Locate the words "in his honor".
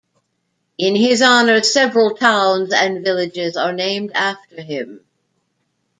0.79-1.61